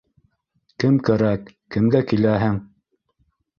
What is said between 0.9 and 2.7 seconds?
кәрәк, кемгә киләһең?